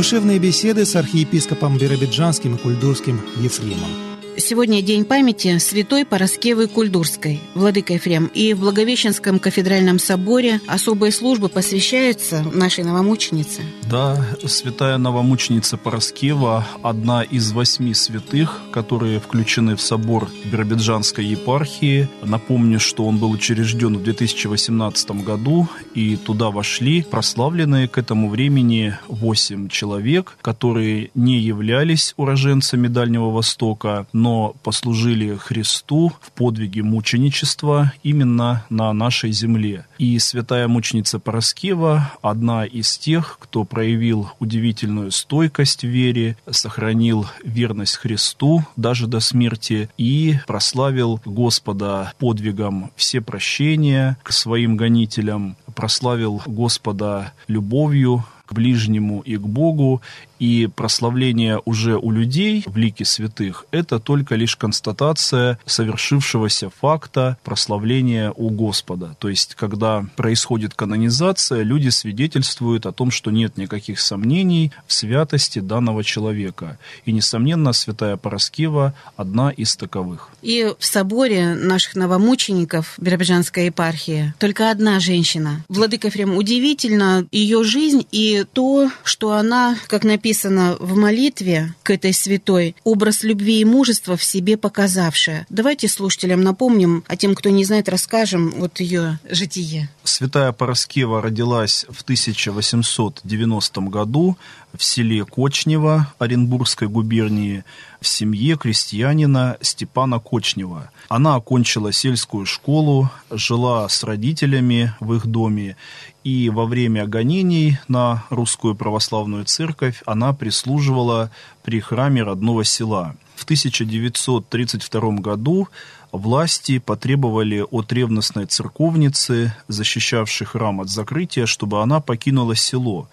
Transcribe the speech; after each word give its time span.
Душевные 0.00 0.38
беседы 0.38 0.86
с 0.86 0.96
архиепископом 0.96 1.76
Биробиджанским 1.76 2.54
и 2.54 2.58
Кульдурским 2.58 3.20
Ефремом. 3.36 4.09
Сегодня 4.40 4.80
день 4.80 5.04
памяти 5.04 5.58
святой 5.58 6.06
Пороскевы 6.06 6.66
Кульдурской, 6.66 7.40
владыка 7.54 7.92
Ефрем. 7.92 8.30
И 8.32 8.54
в 8.54 8.60
Благовещенском 8.60 9.38
кафедральном 9.38 9.98
соборе 9.98 10.62
особые 10.66 11.12
службы 11.12 11.50
посвящаются 11.50 12.42
нашей 12.54 12.84
новомученице. 12.84 13.60
Да, 13.90 14.24
святая 14.46 14.96
новомученица 14.96 15.76
Пороскева– 15.76 16.66
одна 16.82 17.22
из 17.22 17.52
восьми 17.52 17.92
святых, 17.92 18.62
которые 18.72 19.20
включены 19.20 19.76
в 19.76 19.82
собор 19.82 20.30
Биробиджанской 20.44 21.24
епархии. 21.24 22.08
Напомню, 22.22 22.80
что 22.80 23.04
он 23.04 23.18
был 23.18 23.32
учрежден 23.32 23.98
в 23.98 24.02
2018 24.02 25.10
году, 25.22 25.68
и 25.94 26.16
туда 26.16 26.50
вошли 26.50 27.02
прославленные 27.02 27.88
к 27.88 27.98
этому 27.98 28.30
времени 28.30 28.96
восемь 29.06 29.68
человек, 29.68 30.38
которые 30.40 31.10
не 31.14 31.38
являлись 31.38 32.14
уроженцами 32.16 32.88
Дальнего 32.88 33.30
Востока, 33.30 34.06
но 34.14 34.29
но 34.30 34.54
послужили 34.62 35.34
Христу 35.34 36.12
в 36.20 36.30
подвиге 36.30 36.84
мученичества 36.84 37.92
именно 38.04 38.64
на 38.70 38.92
нашей 38.92 39.32
земле. 39.32 39.86
И 39.98 40.16
святая 40.20 40.68
мученица 40.68 41.18
Пороскева– 41.18 42.12
одна 42.22 42.64
из 42.64 42.96
тех, 42.96 43.38
кто 43.40 43.64
проявил 43.64 44.30
удивительную 44.38 45.10
стойкость 45.10 45.82
в 45.82 45.88
вере, 45.88 46.36
сохранил 46.48 47.26
верность 47.42 47.96
Христу 47.96 48.64
даже 48.76 49.08
до 49.08 49.18
смерти 49.18 49.90
и 49.98 50.36
прославил 50.46 51.20
Господа 51.24 52.12
подвигом 52.18 52.92
все 52.94 53.20
прощения 53.20 54.16
к 54.22 54.30
своим 54.30 54.76
гонителям, 54.76 55.56
прославил 55.74 56.40
Господа 56.46 57.32
любовью 57.48 58.24
к 58.50 58.52
ближнему 58.52 59.20
и 59.20 59.36
к 59.36 59.42
Богу, 59.42 60.02
и 60.40 60.68
прославление 60.74 61.60
уже 61.64 61.96
у 61.96 62.10
людей 62.10 62.64
в 62.66 62.76
лике 62.76 63.04
святых– 63.04 63.66
это 63.70 64.00
только 64.00 64.34
лишь 64.34 64.56
констатация 64.56 65.58
совершившегося 65.66 66.70
факта 66.70 67.36
прославления 67.44 68.32
у 68.34 68.48
Господа. 68.48 69.14
То 69.18 69.28
есть, 69.28 69.54
когда 69.54 70.04
происходит 70.16 70.74
канонизация, 70.74 71.62
люди 71.62 71.90
свидетельствуют 71.90 72.86
о 72.86 72.92
том, 72.92 73.10
что 73.10 73.30
нет 73.30 73.58
никаких 73.58 74.00
сомнений 74.00 74.72
в 74.86 74.92
святости 74.94 75.58
данного 75.58 76.02
человека. 76.02 76.78
И, 77.04 77.12
несомненно, 77.12 77.72
святая 77.72 78.16
Пороскева– 78.16 78.94
одна 79.16 79.50
из 79.50 79.76
таковых. 79.76 80.30
И 80.40 80.72
в 80.78 80.84
соборе 80.84 81.54
наших 81.54 81.96
новомучеников 81.96 82.94
Биробиджанской 82.98 83.66
епархии 83.66 84.32
только 84.38 84.70
одна 84.70 85.00
женщина. 85.00 85.64
Владыка 85.68 86.08
Ефрем, 86.08 86.34
удивительно 86.36 87.26
ее 87.30 87.62
жизнь 87.62 88.06
и 88.10 88.39
то, 88.44 88.90
что 89.04 89.32
она, 89.32 89.76
как 89.86 90.04
написано, 90.04 90.76
в 90.80 90.96
молитве 90.96 91.74
к 91.82 91.90
этой 91.90 92.12
святой 92.12 92.76
образ 92.84 93.22
любви 93.22 93.60
и 93.60 93.64
мужества 93.64 94.16
в 94.16 94.24
себе 94.24 94.56
показавшая. 94.56 95.46
Давайте 95.50 95.88
слушателям 95.88 96.42
напомним, 96.42 97.04
а 97.06 97.16
тем, 97.16 97.34
кто 97.34 97.50
не 97.50 97.64
знает, 97.64 97.88
расскажем 97.88 98.50
вот 98.56 98.80
ее 98.80 99.18
житие. 99.28 99.88
Святая 100.04 100.52
Пороскева 100.52 101.22
родилась 101.22 101.86
в 101.88 102.02
1890 102.02 103.80
году 103.82 104.36
в 104.76 104.84
селе 104.84 105.24
Кочнево 105.24 106.12
Оренбургской 106.18 106.88
губернии 106.88 107.64
в 108.00 108.06
семье 108.06 108.56
крестьянина 108.56 109.58
Степана 109.60 110.18
Кочнева. 110.18 110.90
Она 111.08 111.34
окончила 111.34 111.92
сельскую 111.92 112.46
школу, 112.46 113.10
жила 113.30 113.88
с 113.88 114.02
родителями 114.02 114.94
в 115.00 115.14
их 115.14 115.26
доме, 115.26 115.76
и 116.24 116.50
во 116.50 116.66
время 116.66 117.06
гонений 117.06 117.78
на 117.88 118.24
русскую 118.30 118.74
православную 118.74 119.44
церковь 119.44 120.02
она 120.06 120.32
прислуживала 120.32 121.30
при 121.62 121.80
храме 121.80 122.22
родного 122.22 122.64
села. 122.64 123.16
В 123.36 123.44
1932 123.44 125.12
году 125.12 125.68
власти 126.12 126.78
потребовали 126.78 127.64
от 127.70 127.92
ревностной 127.92 128.46
церковницы, 128.46 129.54
защищавшей 129.68 130.46
храм 130.46 130.80
от 130.80 130.90
закрытия, 130.90 131.46
чтобы 131.46 131.82
она 131.82 132.00
покинула 132.00 132.54
село 132.54 133.08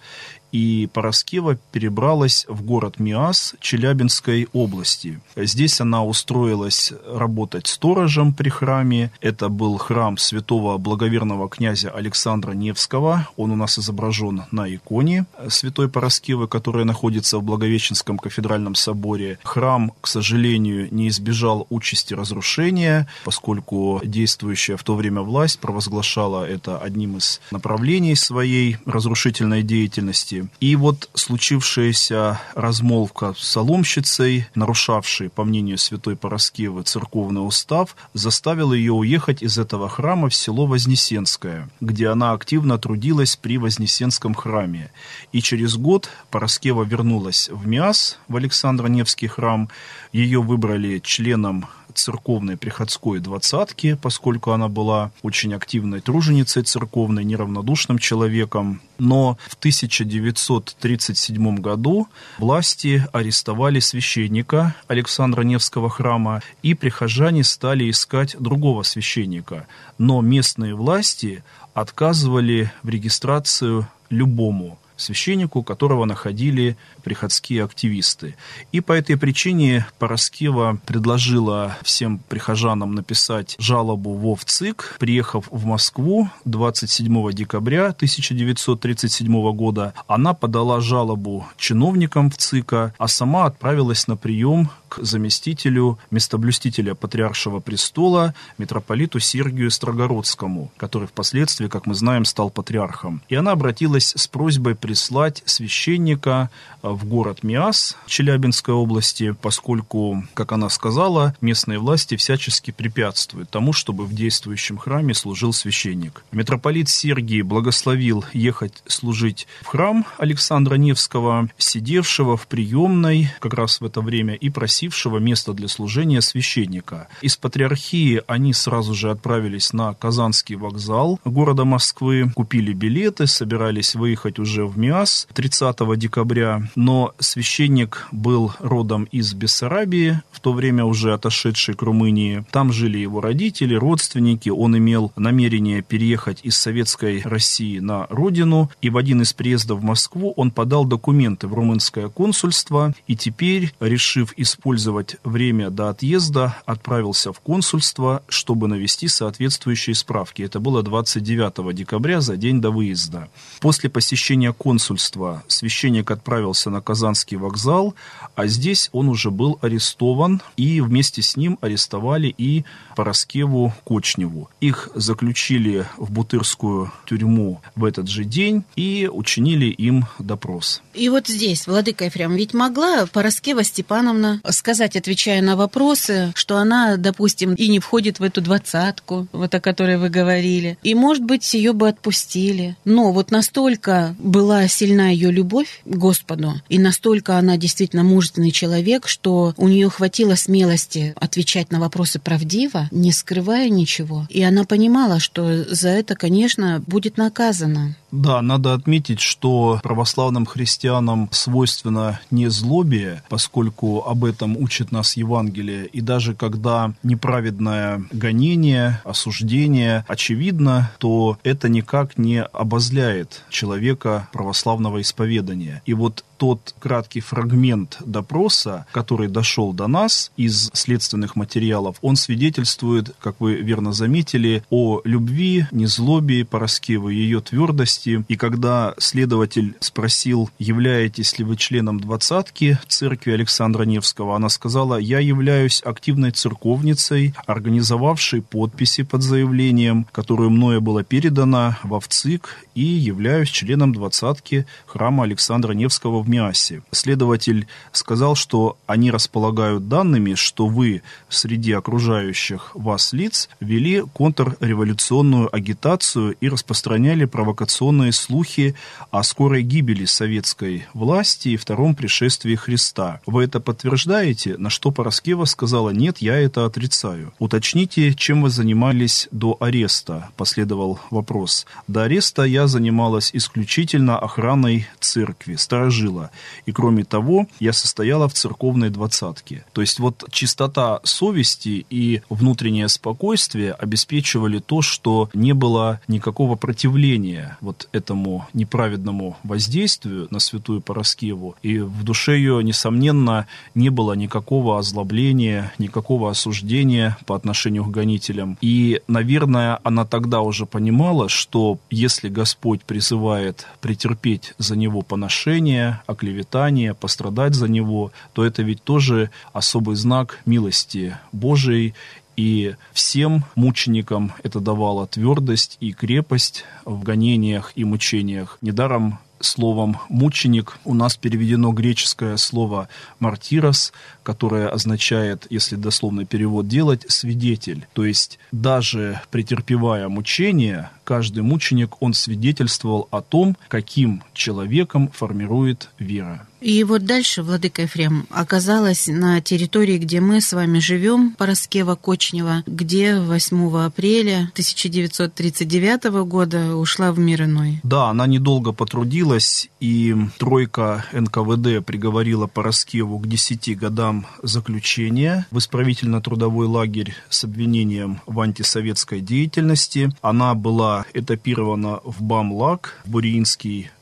и 0.52 0.88
Пороскева 0.92 1.56
перебралась 1.72 2.44
в 2.48 2.62
город 2.62 2.98
Миас 2.98 3.54
Челябинской 3.60 4.48
области. 4.52 5.20
Здесь 5.36 5.80
она 5.80 6.04
устроилась 6.04 6.92
работать 7.06 7.66
сторожем 7.66 8.32
при 8.32 8.48
храме. 8.48 9.10
Это 9.20 9.48
был 9.48 9.76
храм 9.78 10.16
святого 10.16 10.78
благоверного 10.78 11.48
князя 11.48 11.90
Александра 11.90 12.52
Невского. 12.52 13.28
Он 13.36 13.50
у 13.52 13.56
нас 13.56 13.78
изображен 13.78 14.44
на 14.50 14.72
иконе 14.74 15.26
святой 15.48 15.88
Пороскевы, 15.88 16.48
которая 16.48 16.84
находится 16.84 17.38
в 17.38 17.42
Благовещенском 17.42 18.18
кафедральном 18.18 18.74
соборе. 18.74 19.38
Храм, 19.42 19.92
к 20.00 20.06
сожалению, 20.06 20.88
не 20.90 21.08
избежал 21.08 21.66
участи 21.70 22.14
разрушения, 22.14 23.06
поскольку 23.24 24.00
действующая 24.04 24.76
в 24.76 24.82
то 24.82 24.94
время 24.94 25.22
власть 25.22 25.58
провозглашала 25.60 26.48
это 26.48 26.78
одним 26.78 27.18
из 27.18 27.40
направлений 27.50 28.14
своей 28.14 28.78
разрушительной 28.86 29.62
деятельности. 29.62 30.37
И 30.60 30.76
вот 30.76 31.10
случившаяся 31.14 32.40
размолвка 32.54 33.34
с 33.36 33.48
соломщицей, 33.48 34.46
нарушавшей, 34.54 35.30
по 35.30 35.44
мнению 35.44 35.78
святой 35.78 36.16
Пороскевы, 36.16 36.82
церковный 36.82 37.46
устав, 37.46 37.96
заставила 38.14 38.72
ее 38.72 38.92
уехать 38.92 39.42
из 39.42 39.58
этого 39.58 39.88
храма 39.88 40.28
в 40.28 40.34
село 40.34 40.66
Вознесенское, 40.66 41.68
где 41.80 42.08
она 42.08 42.32
активно 42.32 42.78
трудилась 42.78 43.36
при 43.36 43.58
Вознесенском 43.58 44.34
храме. 44.34 44.90
И 45.32 45.40
через 45.40 45.76
год 45.76 46.08
Пороскева 46.30 46.82
вернулась 46.82 47.48
в 47.48 47.66
Миас, 47.66 48.18
в 48.28 48.36
Александро-Невский 48.36 49.28
храм. 49.28 49.68
Ее 50.12 50.42
выбрали 50.42 50.98
членом 50.98 51.66
церковной 51.98 52.56
приходской 52.56 53.20
двадцатки, 53.20 53.98
поскольку 54.00 54.52
она 54.52 54.68
была 54.68 55.10
очень 55.22 55.52
активной 55.54 56.00
труженицей 56.00 56.62
церковной, 56.62 57.24
неравнодушным 57.24 57.98
человеком. 57.98 58.80
Но 58.98 59.36
в 59.48 59.54
1937 59.54 61.56
году 61.56 62.06
власти 62.38 63.04
арестовали 63.12 63.80
священника 63.80 64.76
Александра 64.86 65.42
Невского 65.42 65.90
храма, 65.90 66.42
и 66.62 66.74
прихожане 66.74 67.42
стали 67.44 67.90
искать 67.90 68.36
другого 68.38 68.82
священника. 68.82 69.66
Но 69.98 70.20
местные 70.20 70.74
власти 70.74 71.42
отказывали 71.74 72.72
в 72.82 72.88
регистрацию 72.88 73.86
любому 74.10 74.78
священнику, 74.98 75.62
которого 75.62 76.04
находили 76.04 76.76
приходские 77.02 77.64
активисты. 77.64 78.36
И 78.72 78.80
по 78.80 78.92
этой 78.92 79.16
причине 79.16 79.86
Пороскева 79.98 80.78
предложила 80.84 81.76
всем 81.82 82.18
прихожанам 82.28 82.94
написать 82.94 83.56
жалобу 83.58 84.14
в 84.14 84.26
ОВЦИК, 84.32 84.96
приехав 84.98 85.46
в 85.50 85.64
Москву 85.64 86.28
27 86.44 87.32
декабря 87.32 87.86
1937 87.86 89.52
года. 89.52 89.94
Она 90.06 90.34
подала 90.34 90.80
жалобу 90.80 91.46
чиновникам 91.56 92.30
в 92.30 92.36
ЦИКа, 92.36 92.94
а 92.98 93.08
сама 93.08 93.46
отправилась 93.46 94.06
на 94.08 94.16
прием 94.16 94.70
к 94.88 94.98
заместителю 95.02 95.98
местоблюстителя 96.10 96.94
Патриаршего 96.94 97.60
престола 97.60 98.34
митрополиту 98.56 99.20
Сергию 99.20 99.70
Строгородскому, 99.70 100.72
который 100.76 101.08
впоследствии, 101.08 101.68
как 101.68 101.86
мы 101.86 101.94
знаем, 101.94 102.24
стал 102.24 102.50
патриархом. 102.50 103.22
И 103.28 103.34
она 103.34 103.52
обратилась 103.52 104.14
с 104.16 104.26
просьбой 104.26 104.74
прислать 104.74 105.42
священника 105.44 106.50
э, 106.82 106.88
в 106.88 107.04
город 107.04 107.42
Миас 107.42 107.96
Челябинской 108.06 108.74
области, 108.74 109.34
поскольку, 109.40 110.24
как 110.34 110.52
она 110.52 110.68
сказала, 110.68 111.34
местные 111.40 111.78
власти 111.78 112.16
всячески 112.16 112.70
препятствуют 112.70 113.50
тому, 113.50 113.72
чтобы 113.72 114.06
в 114.06 114.14
действующем 114.14 114.78
храме 114.78 115.14
служил 115.14 115.52
священник. 115.52 116.24
Митрополит 116.32 116.88
Сергий 116.88 117.42
благословил 117.42 118.24
ехать 118.32 118.82
служить 118.86 119.46
в 119.62 119.66
храм 119.66 120.06
Александра 120.18 120.76
Невского, 120.76 121.48
сидевшего 121.58 122.36
в 122.36 122.46
приемной 122.46 123.30
как 123.40 123.54
раз 123.54 123.80
в 123.80 123.84
это 123.84 124.00
время 124.00 124.34
и 124.34 124.48
просил 124.50 124.77
просившего 124.78 125.18
место 125.18 125.54
для 125.54 125.66
служения 125.66 126.20
священника. 126.20 127.08
Из 127.20 127.36
патриархии 127.36 128.22
они 128.28 128.52
сразу 128.52 128.94
же 128.94 129.10
отправились 129.10 129.72
на 129.72 129.92
Казанский 129.94 130.54
вокзал 130.54 131.18
города 131.24 131.64
Москвы, 131.64 132.30
купили 132.36 132.72
билеты, 132.72 133.26
собирались 133.26 133.96
выехать 133.96 134.38
уже 134.38 134.66
в 134.66 134.78
МИАС 134.78 135.26
30 135.34 135.98
декабря, 135.98 136.62
но 136.76 137.12
священник 137.18 138.06
был 138.12 138.52
родом 138.60 139.08
из 139.10 139.34
Бессарабии, 139.34 140.20
в 140.30 140.38
то 140.38 140.52
время 140.52 140.84
уже 140.84 141.12
отошедший 141.12 141.74
к 141.74 141.82
Румынии. 141.82 142.44
Там 142.52 142.72
жили 142.72 142.98
его 142.98 143.20
родители, 143.20 143.74
родственники, 143.74 144.48
он 144.48 144.78
имел 144.78 145.10
намерение 145.16 145.82
переехать 145.82 146.38
из 146.44 146.56
Советской 146.56 147.22
России 147.24 147.80
на 147.80 148.06
родину, 148.10 148.70
и 148.80 148.90
в 148.90 148.96
один 148.96 149.22
из 149.22 149.32
приездов 149.32 149.80
в 149.80 149.82
Москву 149.82 150.34
он 150.36 150.52
подал 150.52 150.84
документы 150.84 151.48
в 151.48 151.54
румынское 151.54 152.08
консульство, 152.08 152.94
и 153.08 153.16
теперь, 153.16 153.72
решив 153.80 154.32
использовать 154.36 154.67
использовать 154.68 155.16
время 155.24 155.70
до 155.70 155.88
отъезда, 155.88 156.56
отправился 156.66 157.32
в 157.32 157.40
консульство, 157.40 158.22
чтобы 158.28 158.68
навести 158.68 159.08
соответствующие 159.08 159.94
справки. 159.94 160.42
Это 160.42 160.60
было 160.60 160.82
29 160.82 161.74
декабря, 161.74 162.20
за 162.20 162.36
день 162.36 162.60
до 162.60 162.70
выезда. 162.70 163.28
После 163.60 163.88
посещения 163.88 164.52
консульства 164.52 165.42
священник 165.48 166.10
отправился 166.10 166.68
на 166.68 166.82
Казанский 166.82 167.38
вокзал, 167.38 167.94
а 168.34 168.46
здесь 168.46 168.90
он 168.92 169.08
уже 169.08 169.30
был 169.30 169.58
арестован, 169.62 170.42
и 170.58 170.82
вместе 170.82 171.22
с 171.22 171.36
ним 171.36 171.58
арестовали 171.62 172.34
и 172.36 172.64
Пороскеву 172.94 173.72
Кочневу. 173.84 174.50
Их 174.60 174.90
заключили 174.94 175.86
в 175.96 176.10
Бутырскую 176.10 176.92
тюрьму 177.06 177.62
в 177.74 177.84
этот 177.84 178.06
же 178.08 178.24
день 178.24 178.64
и 178.76 179.08
учинили 179.10 179.66
им 179.66 180.04
допрос. 180.18 180.82
И 180.92 181.08
вот 181.08 181.26
здесь, 181.26 181.66
Владыка 181.66 182.04
Ефрем, 182.04 182.34
ведь 182.34 182.52
могла 182.52 183.06
Пороскева 183.06 183.64
Степановна 183.64 184.40
сказать, 184.58 184.96
отвечая 184.96 185.40
на 185.40 185.56
вопросы, 185.56 186.32
что 186.34 186.56
она, 186.58 186.96
допустим, 186.96 187.54
и 187.54 187.68
не 187.68 187.78
входит 187.78 188.18
в 188.18 188.22
эту 188.22 188.40
двадцатку, 188.40 189.26
вот 189.32 189.54
о 189.54 189.60
которой 189.60 189.96
вы 189.96 190.10
говорили. 190.10 190.76
И, 190.82 190.94
может 190.94 191.24
быть, 191.24 191.54
ее 191.54 191.72
бы 191.72 191.88
отпустили. 191.88 192.76
Но 192.84 193.12
вот 193.12 193.30
настолько 193.30 194.14
была 194.18 194.68
сильна 194.68 195.08
ее 195.08 195.30
любовь 195.30 195.82
к 195.84 195.96
Господу, 195.96 196.54
и 196.68 196.78
настолько 196.78 197.38
она 197.38 197.56
действительно 197.56 198.04
мужественный 198.04 198.50
человек, 198.50 199.06
что 199.08 199.54
у 199.56 199.68
нее 199.68 199.88
хватило 199.88 200.34
смелости 200.34 201.14
отвечать 201.16 201.70
на 201.70 201.80
вопросы 201.80 202.18
правдиво, 202.18 202.88
не 202.90 203.12
скрывая 203.12 203.68
ничего. 203.68 204.26
И 204.28 204.42
она 204.42 204.64
понимала, 204.64 205.20
что 205.20 205.64
за 205.64 205.88
это, 205.88 206.14
конечно, 206.14 206.82
будет 206.86 207.16
наказана. 207.16 207.96
Да, 208.10 208.40
надо 208.42 208.74
отметить, 208.74 209.20
что 209.20 209.80
православным 209.82 210.46
христианам 210.46 211.28
свойственно 211.30 212.20
не 212.30 212.48
злобие, 212.48 213.22
поскольку 213.28 214.02
об 214.02 214.24
этом 214.24 214.56
учит 214.56 214.92
нас 214.92 215.16
Евангелие. 215.16 215.86
И 215.86 216.00
даже 216.00 216.34
когда 216.34 216.94
неправедное 217.02 218.02
гонение, 218.10 219.00
осуждение 219.04 220.04
очевидно, 220.08 220.90
то 220.98 221.38
это 221.42 221.68
никак 221.68 222.16
не 222.18 222.42
обозляет 222.42 223.44
человека 223.50 224.28
православного 224.32 225.00
исповедания. 225.00 225.82
И 225.84 225.94
вот 225.94 226.24
тот 226.38 226.74
краткий 226.78 227.20
фрагмент 227.20 227.98
допроса, 228.04 228.86
который 228.92 229.28
дошел 229.28 229.72
до 229.72 229.88
нас 229.88 230.30
из 230.36 230.70
следственных 230.72 231.36
материалов, 231.36 231.96
он 232.00 232.16
свидетельствует, 232.16 233.14
как 233.20 233.40
вы 233.40 233.56
верно 233.56 233.92
заметили, 233.92 234.62
о 234.70 235.00
любви, 235.04 235.66
незлобии 235.72 236.44
Пороскевы, 236.44 237.12
ее 237.12 237.40
твердости. 237.40 238.24
И 238.28 238.36
когда 238.36 238.94
следователь 238.98 239.74
спросил, 239.80 240.50
являетесь 240.58 241.38
ли 241.38 241.44
вы 241.44 241.56
членом 241.56 242.00
двадцатки 242.00 242.78
церкви 242.86 243.32
Александра 243.32 243.82
Невского, 243.82 244.36
она 244.36 244.48
сказала, 244.48 244.96
я 244.96 245.18
являюсь 245.18 245.82
активной 245.84 246.30
церковницей, 246.30 247.34
организовавшей 247.46 248.42
подписи 248.42 249.02
под 249.02 249.22
заявлением, 249.22 250.06
которое 250.12 250.48
мною 250.48 250.80
было 250.80 251.02
передано 251.02 251.76
в 251.82 251.98
ВЦИК, 251.98 252.66
и 252.74 252.82
являюсь 252.82 253.48
членом 253.48 253.92
двадцатки 253.92 254.66
храма 254.86 255.24
Александра 255.24 255.72
Невского 255.72 256.22
в 256.22 256.27
Миасе. 256.28 256.82
Следователь 256.90 257.66
сказал, 257.92 258.34
что 258.34 258.78
они 258.86 259.10
располагают 259.10 259.88
данными, 259.88 260.34
что 260.34 260.66
вы 260.66 261.02
среди 261.28 261.72
окружающих 261.72 262.70
вас 262.74 263.12
лиц 263.12 263.48
вели 263.60 264.02
контрреволюционную 264.12 265.54
агитацию 265.54 266.36
и 266.40 266.48
распространяли 266.48 267.24
провокационные 267.24 268.12
слухи 268.12 268.74
о 269.10 269.22
скорой 269.22 269.62
гибели 269.62 270.04
советской 270.04 270.86
власти 270.94 271.50
и 271.50 271.56
втором 271.56 271.94
пришествии 271.94 272.54
Христа. 272.54 273.20
Вы 273.26 273.44
это 273.44 273.60
подтверждаете? 273.60 274.56
На 274.58 274.70
что 274.70 274.90
Пороскева 274.90 275.44
сказала, 275.44 275.90
нет, 275.90 276.18
я 276.18 276.36
это 276.36 276.64
отрицаю. 276.64 277.32
Уточните, 277.38 278.14
чем 278.14 278.42
вы 278.42 278.50
занимались 278.50 279.28
до 279.30 279.56
ареста, 279.60 280.30
последовал 280.36 281.00
вопрос. 281.10 281.66
До 281.86 282.04
ареста 282.04 282.44
я 282.44 282.66
занималась 282.66 283.30
исключительно 283.32 284.18
охраной 284.18 284.88
церкви, 285.00 285.56
сторожила 285.56 286.17
было. 286.18 286.30
И 286.66 286.72
кроме 286.72 287.04
того, 287.04 287.46
я 287.60 287.72
состояла 287.72 288.28
в 288.28 288.34
церковной 288.34 288.90
двадцатке. 288.90 289.64
То 289.72 289.80
есть 289.80 289.98
вот 289.98 290.24
чистота 290.30 291.00
совести 291.04 291.86
и 291.90 292.22
внутреннее 292.28 292.88
спокойствие 292.88 293.72
обеспечивали 293.72 294.58
то, 294.58 294.82
что 294.82 295.28
не 295.34 295.54
было 295.54 296.00
никакого 296.08 296.56
противления 296.56 297.56
вот 297.60 297.88
этому 297.92 298.46
неправедному 298.52 299.36
воздействию 299.44 300.28
на 300.30 300.40
святую 300.40 300.80
Пороскеву. 300.80 301.56
И 301.62 301.78
в 301.78 302.04
душе 302.04 302.36
ее, 302.36 302.62
несомненно, 302.62 303.46
не 303.74 303.90
было 303.90 304.14
никакого 304.14 304.78
озлобления, 304.78 305.72
никакого 305.78 306.30
осуждения 306.30 307.16
по 307.26 307.34
отношению 307.34 307.84
к 307.84 307.90
гонителям. 307.90 308.58
И, 308.60 309.00
наверное, 309.08 309.78
она 309.84 310.04
тогда 310.04 310.40
уже 310.40 310.66
понимала, 310.66 311.28
что 311.28 311.78
если 311.90 312.28
Господь 312.28 312.82
призывает 312.82 313.66
претерпеть 313.80 314.54
за 314.58 314.76
него 314.76 315.02
поношение, 315.02 316.00
оклеветание, 316.08 316.94
пострадать 316.94 317.54
за 317.54 317.68
него, 317.68 318.10
то 318.32 318.44
это 318.44 318.62
ведь 318.62 318.82
тоже 318.82 319.30
особый 319.52 319.94
знак 319.94 320.40
милости 320.46 321.16
Божией 321.30 321.94
и 322.36 322.74
всем 322.92 323.44
мученикам 323.56 324.32
это 324.42 324.60
давало 324.60 325.06
твердость 325.06 325.76
и 325.80 325.92
крепость 325.92 326.64
в 326.84 327.02
гонениях 327.02 327.72
и 327.74 327.84
мучениях. 327.84 328.58
Недаром 328.60 329.18
словом 329.40 329.98
«мученик» 330.08 330.78
у 330.84 330.94
нас 330.94 331.16
переведено 331.16 331.72
греческое 331.72 332.36
слово 332.36 332.88
«мартирос», 333.18 333.92
которое 334.22 334.68
означает, 334.68 335.46
если 335.50 335.76
дословный 335.76 336.24
перевод 336.24 336.68
делать, 336.68 337.04
«свидетель». 337.08 337.86
То 337.92 338.04
есть 338.04 338.38
даже 338.52 339.20
претерпевая 339.30 340.08
мучения, 340.08 340.90
каждый 341.08 341.42
мученик, 341.42 342.02
он 342.02 342.12
свидетельствовал 342.12 343.08
о 343.10 343.22
том, 343.22 343.56
каким 343.68 344.22
человеком 344.34 345.08
формирует 345.08 345.88
вера. 345.98 346.46
И 346.60 346.82
вот 346.82 347.04
дальше, 347.04 347.42
Владыка 347.42 347.82
Ефрем, 347.82 348.26
оказалась 348.30 349.06
на 349.06 349.40
территории, 349.40 349.98
где 349.98 350.20
мы 350.20 350.40
с 350.40 350.52
вами 350.52 350.80
живем, 350.80 351.34
Пороскева 351.38 351.94
Кочнева, 351.94 352.64
где 352.66 353.20
8 353.20 353.76
апреля 353.78 354.50
1939 354.52 356.04
года 356.26 356.74
ушла 356.76 357.12
в 357.12 357.18
мир 357.18 357.44
иной. 357.44 357.80
Да, 357.84 358.08
она 358.08 358.26
недолго 358.26 358.72
потрудилась, 358.72 359.70
и 359.78 360.16
тройка 360.38 361.04
НКВД 361.12 361.84
приговорила 361.84 362.48
Пороскеву 362.48 363.20
к 363.20 363.28
10 363.28 363.78
годам 363.78 364.26
заключения 364.42 365.46
в 365.52 365.58
исправительно-трудовой 365.58 366.66
лагерь 366.66 367.14
с 367.28 367.44
обвинением 367.44 368.20
в 368.26 368.40
антисоветской 368.40 369.20
деятельности. 369.20 370.10
Она 370.22 370.54
была 370.54 370.97
этапирована 371.14 372.00
в 372.04 372.22
БАМЛАГ, 372.22 373.02
в 373.04 373.20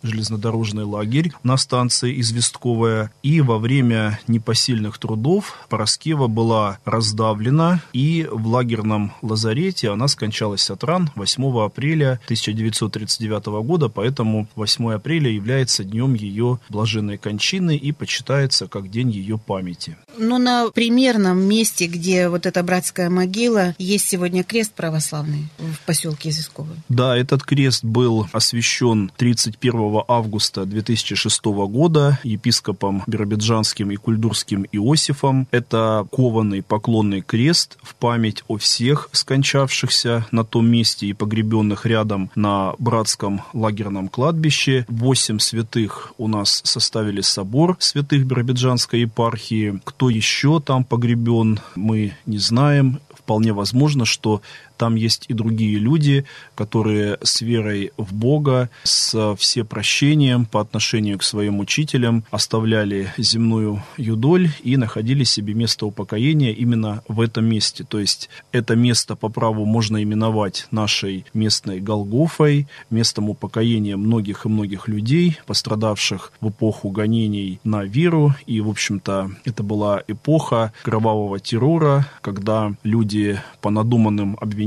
железнодорожный 0.03 0.85
лагерь 0.85 1.33
на 1.43 1.57
станции 1.57 2.21
Известковая. 2.21 3.11
И 3.23 3.41
во 3.41 3.59
время 3.59 4.21
непосильных 4.29 4.99
трудов 4.99 5.67
Пороскева 5.69 6.27
была 6.27 6.79
раздавлена, 6.85 7.81
и 7.93 8.27
в 8.31 8.47
лагерном 8.47 9.13
лазарете 9.23 9.91
она 9.91 10.09
скончалась 10.09 10.71
от 10.71 10.85
ран 10.85 11.11
8 11.15 11.65
апреля 11.65 12.21
1939 12.25 13.47
года, 13.65 13.89
поэтому 13.89 14.49
8 14.55 14.93
апреля 14.93 15.31
является 15.31 15.85
днем 15.85 16.15
ее 16.15 16.59
блаженной 16.69 17.19
кончины 17.19 17.77
и 17.77 17.93
почитается 17.93 18.69
как 18.69 18.91
день 18.91 19.11
ее 19.11 19.39
памяти. 19.39 19.97
Ну, 20.19 20.39
на 20.39 20.71
примерном 20.71 21.39
месте, 21.39 21.87
где 21.87 22.29
вот 22.29 22.47
эта 22.47 22.63
братская 22.63 23.11
могила, 23.11 23.75
есть 23.79 24.09
сегодня 24.09 24.45
крест 24.45 24.73
православный 24.73 25.49
в 25.59 25.81
поселке 25.87 26.31
Известковый. 26.31 26.77
Да, 26.89 27.17
этот 27.17 27.43
крест 27.43 27.85
был 27.85 28.29
освящен 28.33 29.11
31 29.17 30.03
августа 30.07 30.65
2006 30.65 31.45
года 31.45 32.19
епископом 32.23 33.03
Биробиджанским 33.07 33.91
и 33.91 33.97
Кульдурским 33.97 34.67
Иосифом. 34.71 35.49
Это 35.51 36.07
кованый 36.13 36.63
поклонный 36.63 37.23
крест 37.23 37.79
в 37.83 37.95
память 37.97 38.45
о 38.47 38.57
всех 38.57 39.09
скончавшихся 39.13 40.27
на 40.31 40.45
том 40.45 40.69
месте 40.69 41.07
и 41.07 41.13
погребенных 41.13 41.87
рядом 41.87 42.31
на 42.37 42.75
братском 42.79 43.43
лагерном 43.53 44.09
кладбище. 44.09 44.85
Восемь 44.89 45.39
святых 45.39 46.13
у 46.19 46.29
нас 46.29 46.61
составили 46.65 47.21
собор 47.21 47.77
святых 47.81 48.27
Биробиджанской 48.27 49.01
епархии. 49.01 49.81
Кто 49.85 50.09
еще 50.09 50.61
там 50.61 50.85
погребен, 50.85 51.61
мы 51.75 52.15
не 52.27 52.39
знаем. 52.39 53.01
Вполне 53.27 53.53
возможно, 53.53 54.05
что 54.05 54.41
там 54.77 54.95
есть 54.95 55.27
и 55.29 55.35
другие 55.35 55.79
люди, 55.79 56.25
которые 56.55 57.19
с 57.23 57.41
верой 57.41 57.93
в 57.97 58.15
Бога, 58.15 58.71
с 58.83 59.35
всепрощением 59.37 60.47
по 60.47 60.61
отношению 60.61 61.19
к 61.19 61.23
своим 61.23 61.61
учителям 61.61 62.25
оставляли 62.31 63.13
земную 63.17 63.83
юдоль 63.97 64.51
и 64.63 64.77
находили 64.77 65.25
себе 65.25 65.55
место 65.55 65.87
упокоения 65.87 66.53
именно 66.53 67.03
в 67.09 67.21
этом 67.21 67.47
месте. 67.47 67.85
То 67.85 67.99
есть 67.99 68.29
это 68.53 68.77
место 68.77 69.17
по 69.17 69.29
праву 69.29 69.65
можно 69.65 70.03
именовать 70.03 70.67
нашей 70.71 71.25
местной 71.35 71.81
Голгофой, 71.81 72.69
местом 72.91 73.31
упокоения 73.31 73.97
многих 73.97 74.47
и 74.47 74.49
многих 74.49 74.89
людей, 74.89 75.39
пострадавших 75.47 76.33
в 76.41 76.51
эпоху 76.51 76.91
гонений 76.91 77.61
на 77.65 77.85
веру. 77.85 78.35
И, 78.47 78.61
в 78.61 78.69
общем-то, 78.69 79.31
это 79.45 79.63
была 79.63 80.03
эпоха 80.07 80.73
кровавого 80.83 81.39
террора, 81.41 82.07
когда 82.21 82.75
люди 82.83 83.41
по 83.61 83.71
надуманным 83.71 84.37
обвинениям 84.41 84.66